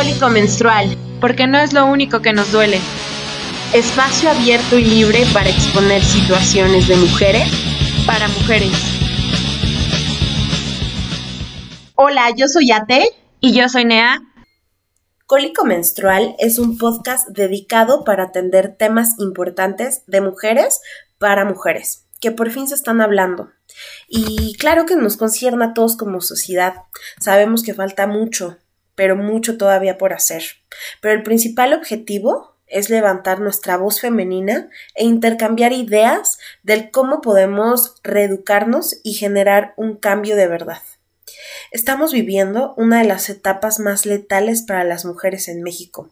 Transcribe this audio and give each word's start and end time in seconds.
Cólico 0.00 0.30
menstrual, 0.30 0.96
porque 1.20 1.46
no 1.46 1.58
es 1.58 1.74
lo 1.74 1.84
único 1.84 2.22
que 2.22 2.32
nos 2.32 2.50
duele. 2.52 2.80
Espacio 3.74 4.30
abierto 4.30 4.78
y 4.78 4.84
libre 4.84 5.26
para 5.34 5.50
exponer 5.50 6.02
situaciones 6.02 6.88
de 6.88 6.96
mujeres 6.96 7.46
para 8.06 8.26
mujeres. 8.28 8.72
Hola, 11.96 12.30
yo 12.34 12.48
soy 12.48 12.72
Ate. 12.72 13.10
Y 13.40 13.52
yo 13.52 13.68
soy 13.68 13.84
Nea. 13.84 14.22
Cólico 15.26 15.66
Menstrual 15.66 16.34
es 16.38 16.58
un 16.58 16.78
podcast 16.78 17.28
dedicado 17.28 18.02
para 18.02 18.24
atender 18.24 18.76
temas 18.78 19.16
importantes 19.18 20.02
de 20.06 20.22
mujeres 20.22 20.80
para 21.18 21.44
mujeres, 21.44 22.06
que 22.20 22.30
por 22.30 22.50
fin 22.50 22.66
se 22.66 22.74
están 22.74 23.02
hablando. 23.02 23.50
Y 24.08 24.56
claro 24.58 24.86
que 24.86 24.96
nos 24.96 25.18
concierne 25.18 25.66
a 25.66 25.74
todos 25.74 25.98
como 25.98 26.22
sociedad. 26.22 26.84
Sabemos 27.20 27.62
que 27.62 27.74
falta 27.74 28.06
mucho, 28.06 28.56
pero 29.00 29.16
mucho 29.16 29.56
todavía 29.56 29.96
por 29.96 30.12
hacer. 30.12 30.44
Pero 31.00 31.14
el 31.14 31.22
principal 31.22 31.72
objetivo 31.72 32.54
es 32.66 32.90
levantar 32.90 33.40
nuestra 33.40 33.78
voz 33.78 33.98
femenina 33.98 34.68
e 34.94 35.06
intercambiar 35.06 35.72
ideas 35.72 36.38
del 36.64 36.90
cómo 36.90 37.22
podemos 37.22 37.94
reeducarnos 38.02 39.00
y 39.02 39.14
generar 39.14 39.72
un 39.78 39.96
cambio 39.96 40.36
de 40.36 40.48
verdad. 40.48 40.82
Estamos 41.70 42.12
viviendo 42.12 42.74
una 42.76 42.98
de 42.98 43.08
las 43.08 43.30
etapas 43.30 43.78
más 43.78 44.04
letales 44.04 44.64
para 44.64 44.84
las 44.84 45.06
mujeres 45.06 45.48
en 45.48 45.62
México. 45.62 46.10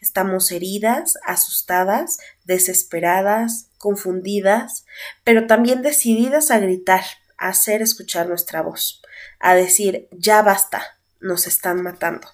Estamos 0.00 0.52
heridas, 0.52 1.18
asustadas, 1.26 2.16
desesperadas, 2.44 3.68
confundidas, 3.76 4.86
pero 5.22 5.46
también 5.46 5.82
decididas 5.82 6.50
a 6.50 6.60
gritar, 6.60 7.04
a 7.36 7.48
hacer 7.48 7.82
escuchar 7.82 8.26
nuestra 8.26 8.62
voz, 8.62 9.02
a 9.38 9.54
decir 9.54 10.08
ya 10.12 10.40
basta, 10.40 10.96
nos 11.22 11.46
están 11.46 11.82
matando. 11.82 12.28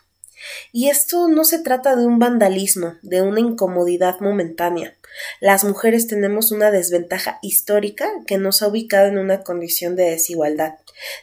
Y 0.72 0.88
esto 0.88 1.28
no 1.28 1.44
se 1.44 1.60
trata 1.60 1.96
de 1.96 2.06
un 2.06 2.18
vandalismo, 2.18 2.94
de 3.02 3.22
una 3.22 3.40
incomodidad 3.40 4.20
momentánea. 4.20 4.94
Las 5.40 5.64
mujeres 5.64 6.06
tenemos 6.06 6.52
una 6.52 6.70
desventaja 6.70 7.38
histórica 7.42 8.08
que 8.26 8.38
nos 8.38 8.62
ha 8.62 8.68
ubicado 8.68 9.08
en 9.08 9.18
una 9.18 9.42
condición 9.42 9.96
de 9.96 10.10
desigualdad, 10.10 10.74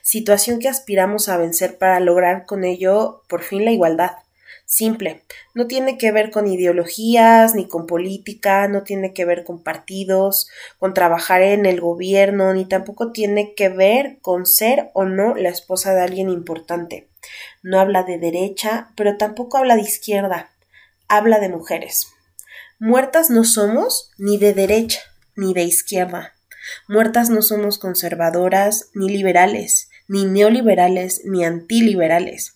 situación 0.02 0.60
que 0.60 0.68
aspiramos 0.68 1.30
a 1.30 1.38
vencer 1.38 1.78
para 1.78 2.00
lograr 2.00 2.46
con 2.46 2.64
ello 2.64 3.24
por 3.30 3.44
fin 3.44 3.64
la 3.66 3.72
igualdad. 3.72 4.12
Simple, 4.68 5.22
no 5.54 5.68
tiene 5.68 6.00
que 6.00 6.12
ver 6.12 6.32
con 6.32 6.48
ideologías 6.48 7.54
ni 7.54 7.68
con 7.68 7.86
política, 7.86 8.68
no 8.68 8.82
tiene 8.82 9.14
que 9.14 9.24
ver 9.24 9.44
con 9.44 9.62
partidos, 9.62 10.50
con 10.80 10.96
trabajar 10.96 11.44
en 11.44 11.68
el 11.68 11.80
gobierno, 11.80 12.52
ni 12.54 12.66
tampoco 12.66 13.12
tiene 13.12 13.54
que 13.54 13.70
ver 13.70 14.18
con 14.22 14.48
ser 14.48 14.90
o 14.94 15.06
no 15.06 15.36
la 15.36 15.50
esposa 15.50 15.94
de 15.94 16.02
alguien 16.02 16.32
importante. 16.32 17.08
No 17.64 17.80
habla 17.80 18.04
de 18.04 18.18
derecha, 18.18 18.90
pero 18.96 19.18
tampoco 19.18 19.58
habla 19.58 19.76
de 19.76 19.82
izquierda, 19.82 20.52
habla 21.08 21.40
de 21.40 21.50
mujeres. 21.50 22.08
Muertas 22.80 23.30
no 23.30 23.44
somos 23.44 24.12
ni 24.18 24.38
de 24.38 24.54
derecha 24.54 25.00
ni 25.36 25.54
de 25.54 25.64
izquierda. 25.64 26.34
Muertas 26.88 27.30
no 27.30 27.42
somos 27.42 27.78
conservadoras, 27.78 28.90
ni 28.94 29.10
liberales, 29.10 29.90
ni 30.08 30.26
neoliberales, 30.26 31.22
ni 31.26 31.46
antiliberales. 31.46 32.56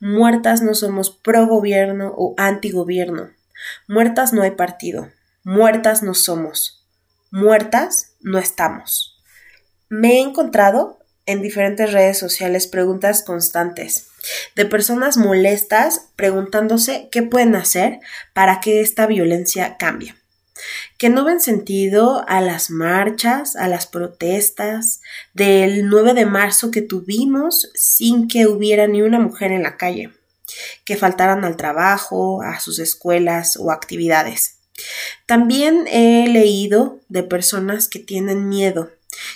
Muertas 0.00 0.62
no 0.62 0.74
somos 0.74 1.10
pro 1.10 1.46
gobierno 1.46 2.14
o 2.16 2.34
antigobierno. 2.36 3.30
Muertas 3.86 4.32
no 4.32 4.42
hay 4.42 4.52
partido. 4.52 5.10
Muertas 5.44 6.02
no 6.02 6.14
somos. 6.14 6.86
Muertas 7.30 8.14
no 8.20 8.38
estamos. 8.38 9.22
Me 9.88 10.14
he 10.14 10.20
encontrado 10.20 10.97
en 11.28 11.42
diferentes 11.42 11.92
redes 11.92 12.18
sociales 12.18 12.66
preguntas 12.66 13.22
constantes 13.22 14.08
de 14.56 14.64
personas 14.64 15.16
molestas 15.16 16.08
preguntándose 16.16 17.08
qué 17.12 17.22
pueden 17.22 17.54
hacer 17.54 18.00
para 18.32 18.60
que 18.60 18.80
esta 18.80 19.06
violencia 19.06 19.76
cambie 19.78 20.14
que 20.98 21.10
no 21.10 21.24
ven 21.24 21.40
sentido 21.40 22.24
a 22.26 22.40
las 22.40 22.70
marchas, 22.70 23.56
a 23.56 23.68
las 23.68 23.86
protestas 23.86 25.00
del 25.32 25.88
9 25.88 26.14
de 26.14 26.26
marzo 26.26 26.70
que 26.70 26.82
tuvimos 26.82 27.70
sin 27.74 28.28
que 28.28 28.46
hubiera 28.46 28.86
ni 28.86 29.02
una 29.02 29.20
mujer 29.20 29.52
en 29.52 29.62
la 29.62 29.76
calle, 29.76 30.10
que 30.84 30.96
faltaran 30.96 31.44
al 31.44 31.56
trabajo, 31.56 32.42
a 32.42 32.58
sus 32.58 32.78
escuelas 32.78 33.56
o 33.56 33.70
actividades. 33.70 34.56
También 35.26 35.86
he 35.88 36.26
leído 36.28 37.00
de 37.08 37.22
personas 37.22 37.88
que 37.88 37.98
tienen 37.98 38.48
miedo, 38.48 38.90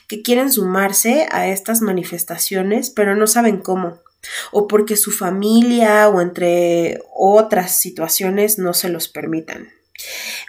que 0.08 0.22
quieren 0.22 0.52
sumarse 0.52 1.26
a 1.30 1.48
estas 1.48 1.80
manifestaciones, 1.80 2.90
pero 2.90 3.16
no 3.16 3.26
saben 3.26 3.58
cómo, 3.58 3.98
o 4.50 4.68
porque 4.68 4.96
su 4.96 5.10
familia 5.10 6.08
o 6.08 6.20
entre 6.20 7.00
otras 7.14 7.78
situaciones 7.78 8.58
no 8.58 8.74
se 8.74 8.88
los 8.88 9.08
permitan 9.08 9.68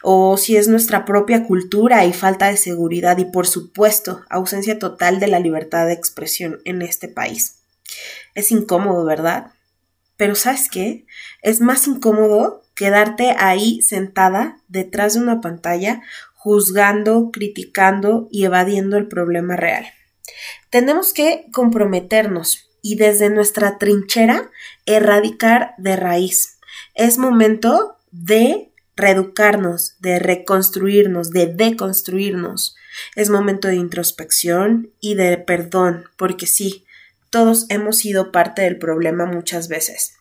o 0.02 0.38
si 0.38 0.58
es 0.58 0.68
nuestra 0.68 1.06
propia 1.06 1.46
cultura 1.46 2.06
y 2.06 2.14
falta 2.14 2.48
de 2.48 2.58
seguridad 2.58 3.18
y 3.18 3.26
por 3.26 3.48
supuesto 3.48 4.22
ausencia 4.30 4.80
total 4.80 5.20
de 5.20 5.28
la 5.28 5.40
libertad 5.40 5.86
de 5.88 5.94
expresión 5.94 6.60
en 6.66 6.82
este 6.82 7.08
país. 7.08 7.60
Es 8.36 8.52
incómodo, 8.52 9.06
¿verdad? 9.06 9.52
Pero 10.18 10.36
¿sabes 10.36 10.70
qué? 10.70 11.06
Es 11.42 11.62
más 11.62 11.88
incómodo 11.88 12.64
quedarte 12.76 13.36
ahí 13.38 13.82
sentada 13.82 14.58
detrás 14.68 15.14
de 15.14 15.20
una 15.20 15.42
pantalla 15.42 16.02
juzgando, 16.44 17.32
criticando 17.32 18.28
y 18.30 18.44
evadiendo 18.44 18.98
el 18.98 19.08
problema 19.08 19.56
real. 19.56 19.86
Tenemos 20.70 21.14
que 21.14 21.46
comprometernos 21.54 22.70
y 22.82 22.98
desde 22.98 23.30
nuestra 23.30 23.78
trinchera 23.78 24.52
erradicar 24.86 25.74
de 25.78 25.96
raíz. 25.96 26.58
Es 26.96 27.18
momento 27.18 27.96
de 28.12 28.74
reeducarnos, 28.98 29.96
de 30.02 30.20
reconstruirnos, 30.20 31.30
de 31.30 31.48
deconstruirnos. 31.48 32.76
Es 33.16 33.30
momento 33.30 33.70
de 33.70 33.78
introspección 33.78 34.92
y 35.00 35.16
de 35.16 35.38
perdón, 35.38 36.10
porque 36.18 36.46
sí, 36.46 36.86
todos 37.30 37.68
hemos 37.70 38.00
sido 38.00 38.34
parte 38.34 38.64
del 38.64 38.78
problema 38.78 39.26
muchas 39.26 39.70
veces. 39.70 40.16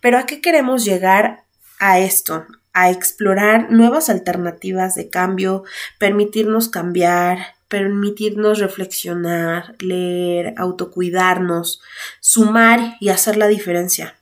Pero 0.00 0.18
¿a 0.18 0.26
qué 0.26 0.40
queremos 0.40 0.84
llegar 0.84 1.44
a 1.78 2.00
esto? 2.00 2.46
A 2.72 2.90
explorar 2.90 3.70
nuevas 3.70 4.08
alternativas 4.08 4.94
de 4.94 5.10
cambio, 5.10 5.64
permitirnos 5.98 6.68
cambiar, 6.68 7.38
permitirnos 7.68 8.58
reflexionar, 8.58 9.76
leer, 9.78 10.54
autocuidarnos, 10.58 11.80
sumar 12.20 12.96
y 13.00 13.08
hacer 13.08 13.36
la 13.36 13.48
diferencia. 13.48 14.14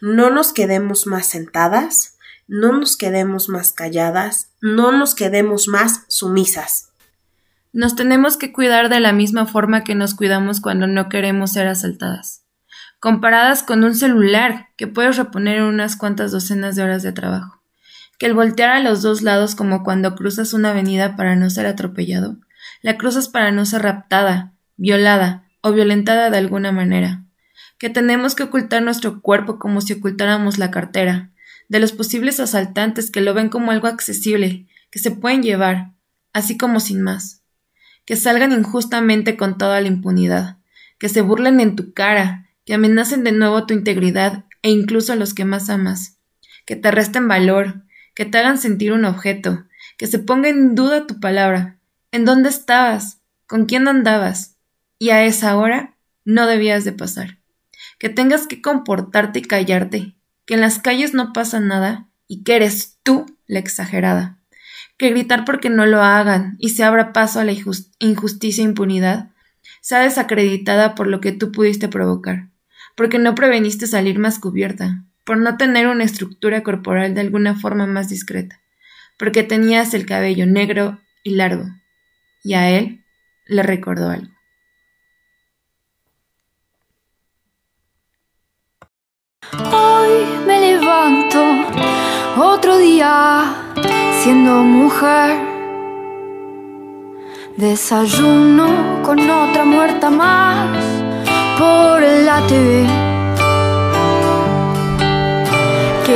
No 0.00 0.30
nos 0.30 0.52
quedemos 0.52 1.06
más 1.06 1.26
sentadas, 1.26 2.16
no 2.48 2.72
nos 2.72 2.96
quedemos 2.96 3.48
más 3.48 3.72
calladas, 3.72 4.52
no 4.60 4.92
nos 4.92 5.14
quedemos 5.14 5.68
más 5.68 6.04
sumisas. 6.08 6.90
Nos 7.72 7.94
tenemos 7.94 8.36
que 8.36 8.52
cuidar 8.52 8.88
de 8.88 9.00
la 9.00 9.12
misma 9.12 9.46
forma 9.46 9.84
que 9.84 9.94
nos 9.94 10.14
cuidamos 10.14 10.60
cuando 10.60 10.86
no 10.86 11.08
queremos 11.08 11.52
ser 11.52 11.68
asaltadas, 11.68 12.44
comparadas 13.00 13.62
con 13.62 13.84
un 13.84 13.94
celular 13.94 14.68
que 14.76 14.86
puedes 14.86 15.16
reponer 15.16 15.62
unas 15.62 15.96
cuantas 15.96 16.32
docenas 16.32 16.74
de 16.74 16.82
horas 16.82 17.02
de 17.02 17.12
trabajo, 17.12 17.55
que 18.18 18.26
el 18.26 18.34
voltear 18.34 18.70
a 18.70 18.80
los 18.80 19.02
dos 19.02 19.22
lados 19.22 19.54
como 19.54 19.82
cuando 19.82 20.14
cruzas 20.14 20.52
una 20.52 20.70
avenida 20.70 21.16
para 21.16 21.36
no 21.36 21.50
ser 21.50 21.66
atropellado, 21.66 22.38
la 22.82 22.96
cruzas 22.96 23.28
para 23.28 23.52
no 23.52 23.66
ser 23.66 23.82
raptada, 23.82 24.52
violada 24.76 25.44
o 25.60 25.72
violentada 25.72 26.30
de 26.30 26.38
alguna 26.38 26.72
manera, 26.72 27.24
que 27.78 27.90
tenemos 27.90 28.34
que 28.34 28.44
ocultar 28.44 28.82
nuestro 28.82 29.20
cuerpo 29.20 29.58
como 29.58 29.80
si 29.80 29.94
ocultáramos 29.94 30.58
la 30.58 30.70
cartera, 30.70 31.30
de 31.68 31.80
los 31.80 31.92
posibles 31.92 32.40
asaltantes 32.40 33.10
que 33.10 33.20
lo 33.20 33.34
ven 33.34 33.48
como 33.48 33.70
algo 33.70 33.88
accesible, 33.88 34.66
que 34.90 34.98
se 34.98 35.10
pueden 35.10 35.42
llevar, 35.42 35.92
así 36.32 36.56
como 36.56 36.80
sin 36.80 37.02
más, 37.02 37.42
que 38.04 38.16
salgan 38.16 38.52
injustamente 38.52 39.36
con 39.36 39.58
toda 39.58 39.80
la 39.80 39.88
impunidad, 39.88 40.58
que 40.98 41.08
se 41.08 41.20
burlen 41.20 41.60
en 41.60 41.76
tu 41.76 41.92
cara, 41.92 42.48
que 42.64 42.74
amenacen 42.74 43.24
de 43.24 43.32
nuevo 43.32 43.66
tu 43.66 43.74
integridad 43.74 44.44
e 44.62 44.70
incluso 44.70 45.12
a 45.12 45.16
los 45.16 45.34
que 45.34 45.44
más 45.44 45.68
amas, 45.70 46.18
que 46.64 46.76
te 46.76 46.90
resten 46.90 47.28
valor, 47.28 47.82
que 48.16 48.24
te 48.24 48.38
hagan 48.38 48.58
sentir 48.58 48.92
un 48.92 49.04
objeto, 49.04 49.66
que 49.96 50.08
se 50.08 50.18
ponga 50.18 50.48
en 50.48 50.74
duda 50.74 51.06
tu 51.06 51.20
palabra, 51.20 51.78
en 52.10 52.24
dónde 52.24 52.48
estabas, 52.48 53.20
con 53.46 53.66
quién 53.66 53.86
andabas, 53.86 54.56
y 54.98 55.10
a 55.10 55.22
esa 55.24 55.56
hora 55.56 55.96
no 56.24 56.48
debías 56.48 56.84
de 56.84 56.92
pasar, 56.92 57.38
que 58.00 58.08
tengas 58.08 58.48
que 58.48 58.60
comportarte 58.60 59.38
y 59.38 59.42
callarte, 59.42 60.16
que 60.46 60.54
en 60.54 60.62
las 60.62 60.78
calles 60.80 61.14
no 61.14 61.32
pasa 61.32 61.60
nada 61.60 62.08
y 62.26 62.42
que 62.42 62.56
eres 62.56 62.98
tú 63.04 63.26
la 63.46 63.58
exagerada, 63.58 64.40
que 64.96 65.10
gritar 65.10 65.44
porque 65.44 65.68
no 65.68 65.84
lo 65.86 66.02
hagan 66.02 66.56
y 66.58 66.70
se 66.70 66.82
abra 66.82 67.12
paso 67.12 67.38
a 67.38 67.44
la 67.44 67.52
injusticia 68.00 68.62
e 68.62 68.66
impunidad 68.66 69.30
sea 69.82 70.00
desacreditada 70.00 70.94
por 70.94 71.06
lo 71.06 71.20
que 71.20 71.32
tú 71.32 71.52
pudiste 71.52 71.86
provocar, 71.86 72.48
porque 72.96 73.18
no 73.18 73.34
preveniste 73.34 73.86
salir 73.86 74.18
más 74.18 74.38
cubierta, 74.38 75.04
por 75.26 75.38
no 75.38 75.56
tener 75.56 75.88
una 75.88 76.04
estructura 76.04 76.62
corporal 76.62 77.14
de 77.14 77.20
alguna 77.20 77.56
forma 77.56 77.84
más 77.86 78.08
discreta, 78.08 78.60
porque 79.18 79.42
tenías 79.42 79.92
el 79.92 80.06
cabello 80.06 80.46
negro 80.46 81.00
y 81.24 81.34
largo, 81.34 81.64
y 82.44 82.54
a 82.54 82.70
él 82.70 83.04
le 83.44 83.64
recordó 83.64 84.08
algo. 84.08 84.32
Hoy 89.72 90.46
me 90.46 90.60
levanto 90.60 91.42
otro 92.36 92.78
día 92.78 93.52
siendo 94.22 94.62
mujer. 94.62 95.40
Desayuno 97.56 99.02
con 99.02 99.18
otra 99.28 99.64
muerta 99.64 100.08
más 100.08 100.78
por 101.58 102.00
la 102.02 102.46
TV. 102.46 103.05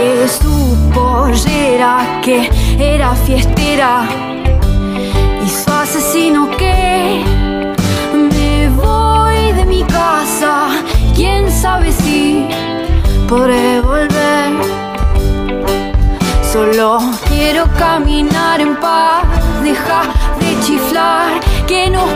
Que 0.01 0.27
su 0.27 0.75
pollera, 0.95 2.21
que 2.23 2.49
era 2.79 3.15
fiestera, 3.15 4.09
y 5.45 5.47
su 5.47 5.71
asesino 5.71 6.49
que 6.57 7.23
me 8.15 8.71
voy 8.71 9.53
de 9.53 9.67
mi 9.67 9.83
casa. 9.83 10.69
Quién 11.15 11.53
sabe 11.53 11.93
si 11.93 12.49
podré 13.29 13.83
volver. 13.83 14.51
Solo 16.51 16.99
quiero 17.29 17.67
caminar 17.79 18.59
en 18.63 18.77
paz, 18.77 19.27
deja 19.63 20.05
de 20.41 20.61
chiflar, 20.65 21.41
que 21.67 21.91
nos 21.91 22.11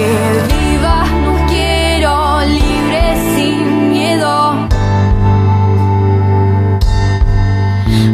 Porque 0.00 0.54
vivas 0.54 1.10
no 1.10 1.46
quiero, 1.46 2.40
libre 2.40 3.34
sin 3.34 3.90
miedo. 3.90 4.68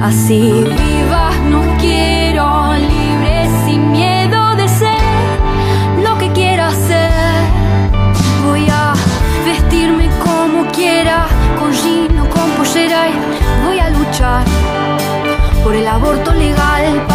Así 0.03 0.65
vivas 0.65 1.37
no 1.49 1.63
quiero, 1.79 2.75
libre 2.75 3.49
sin 3.65 3.93
miedo 3.93 4.57
de 4.57 4.69
ser 4.69 4.99
lo 6.03 6.19
que 6.19 6.33
quiera 6.33 6.73
ser. 6.73 7.45
Voy 8.45 8.67
a 8.69 8.95
vestirme 9.45 10.09
como 10.25 10.67
quiera, 10.73 11.29
con 11.57 11.71
jean 11.73 12.19
o 12.19 12.29
con 12.29 12.51
pollera 12.57 13.09
y 13.11 13.15
voy 13.65 13.79
a 13.79 13.91
luchar 13.91 14.45
por 15.63 15.75
el 15.77 15.87
aborto 15.87 16.33
legal 16.33 17.07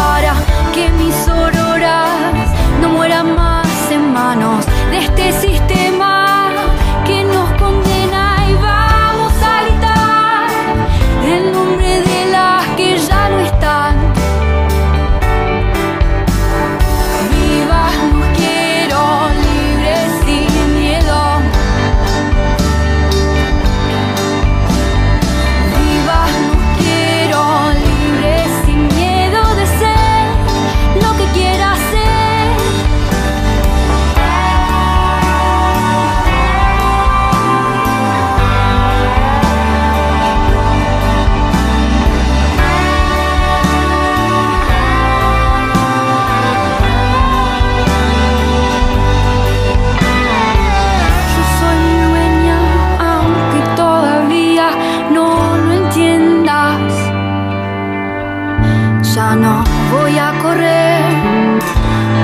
no 59.30 59.62
voy 59.90 60.18
a 60.18 60.32
correr 60.42 61.00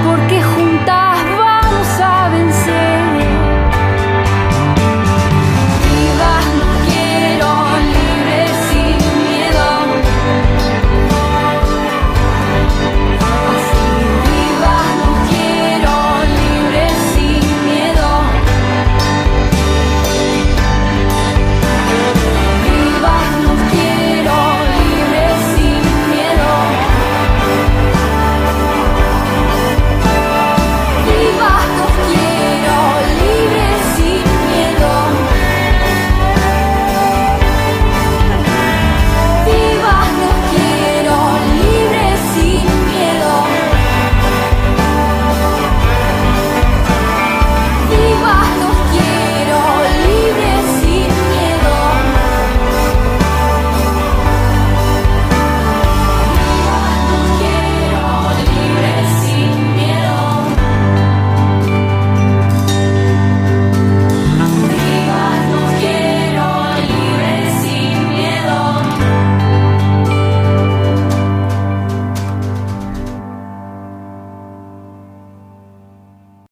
porque 0.04 0.42
juntar 0.42 1.07